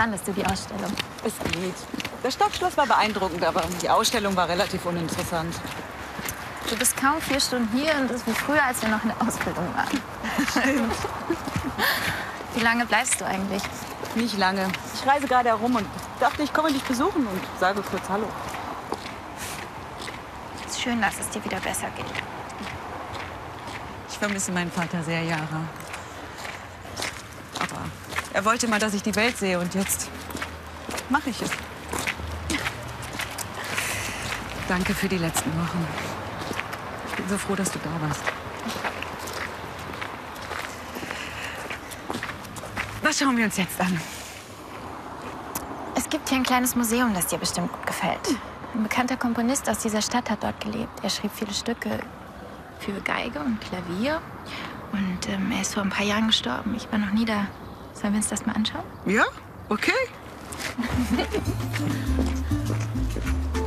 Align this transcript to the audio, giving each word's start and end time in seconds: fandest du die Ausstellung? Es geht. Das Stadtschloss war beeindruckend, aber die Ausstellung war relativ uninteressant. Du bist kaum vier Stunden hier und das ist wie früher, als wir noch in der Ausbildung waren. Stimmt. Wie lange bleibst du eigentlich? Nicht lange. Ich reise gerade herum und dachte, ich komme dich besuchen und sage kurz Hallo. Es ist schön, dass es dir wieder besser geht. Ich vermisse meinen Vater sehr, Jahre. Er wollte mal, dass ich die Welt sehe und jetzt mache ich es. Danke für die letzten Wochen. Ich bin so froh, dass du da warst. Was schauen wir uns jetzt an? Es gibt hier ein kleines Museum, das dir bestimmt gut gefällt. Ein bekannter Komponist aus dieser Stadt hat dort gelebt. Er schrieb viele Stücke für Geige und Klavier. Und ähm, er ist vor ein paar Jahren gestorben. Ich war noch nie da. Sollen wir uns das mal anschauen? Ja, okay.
fandest 0.00 0.26
du 0.26 0.32
die 0.32 0.46
Ausstellung? 0.46 0.90
Es 1.24 1.34
geht. 1.52 1.74
Das 2.22 2.32
Stadtschloss 2.32 2.74
war 2.78 2.86
beeindruckend, 2.86 3.44
aber 3.44 3.62
die 3.82 3.90
Ausstellung 3.90 4.34
war 4.34 4.48
relativ 4.48 4.86
uninteressant. 4.86 5.54
Du 6.70 6.76
bist 6.76 6.96
kaum 6.96 7.20
vier 7.20 7.38
Stunden 7.38 7.68
hier 7.76 7.94
und 7.96 8.10
das 8.10 8.18
ist 8.18 8.26
wie 8.26 8.32
früher, 8.32 8.64
als 8.64 8.80
wir 8.80 8.88
noch 8.88 9.02
in 9.02 9.10
der 9.10 9.28
Ausbildung 9.28 9.66
waren. 9.74 10.00
Stimmt. 10.48 10.94
Wie 12.54 12.60
lange 12.60 12.86
bleibst 12.86 13.20
du 13.20 13.26
eigentlich? 13.26 13.62
Nicht 14.14 14.38
lange. 14.38 14.68
Ich 14.94 15.06
reise 15.06 15.26
gerade 15.26 15.50
herum 15.50 15.76
und 15.76 15.86
dachte, 16.18 16.42
ich 16.42 16.52
komme 16.52 16.72
dich 16.72 16.82
besuchen 16.82 17.26
und 17.26 17.40
sage 17.58 17.82
kurz 17.82 18.08
Hallo. 18.08 18.26
Es 20.66 20.72
ist 20.72 20.82
schön, 20.82 21.00
dass 21.02 21.20
es 21.20 21.28
dir 21.28 21.44
wieder 21.44 21.60
besser 21.60 21.88
geht. 21.96 22.06
Ich 24.08 24.18
vermisse 24.18 24.50
meinen 24.52 24.72
Vater 24.72 25.02
sehr, 25.02 25.22
Jahre. 25.22 25.60
Er 28.32 28.44
wollte 28.44 28.68
mal, 28.68 28.78
dass 28.78 28.94
ich 28.94 29.02
die 29.02 29.14
Welt 29.16 29.36
sehe 29.36 29.58
und 29.58 29.74
jetzt 29.74 30.08
mache 31.08 31.30
ich 31.30 31.42
es. 31.42 31.50
Danke 34.68 34.94
für 34.94 35.08
die 35.08 35.18
letzten 35.18 35.50
Wochen. 35.50 35.86
Ich 37.08 37.16
bin 37.16 37.28
so 37.28 37.36
froh, 37.36 37.56
dass 37.56 37.72
du 37.72 37.78
da 37.80 38.06
warst. 38.06 38.22
Was 43.02 43.18
schauen 43.18 43.36
wir 43.36 43.44
uns 43.44 43.56
jetzt 43.56 43.80
an? 43.80 44.00
Es 45.96 46.08
gibt 46.08 46.28
hier 46.28 46.38
ein 46.38 46.44
kleines 46.44 46.76
Museum, 46.76 47.12
das 47.14 47.26
dir 47.26 47.38
bestimmt 47.38 47.72
gut 47.72 47.84
gefällt. 47.86 48.36
Ein 48.74 48.84
bekannter 48.84 49.16
Komponist 49.16 49.68
aus 49.68 49.78
dieser 49.78 50.02
Stadt 50.02 50.30
hat 50.30 50.44
dort 50.44 50.60
gelebt. 50.60 51.02
Er 51.02 51.10
schrieb 51.10 51.32
viele 51.34 51.52
Stücke 51.52 51.98
für 52.78 52.92
Geige 53.00 53.40
und 53.40 53.60
Klavier. 53.60 54.20
Und 54.92 55.28
ähm, 55.28 55.50
er 55.50 55.62
ist 55.62 55.74
vor 55.74 55.82
ein 55.82 55.90
paar 55.90 56.06
Jahren 56.06 56.28
gestorben. 56.28 56.76
Ich 56.76 56.90
war 56.92 57.00
noch 57.00 57.10
nie 57.10 57.24
da. 57.24 57.48
Sollen 58.00 58.14
wir 58.14 58.18
uns 58.18 58.28
das 58.28 58.46
mal 58.46 58.52
anschauen? 58.52 58.84
Ja, 59.04 59.24
okay. 59.68 59.92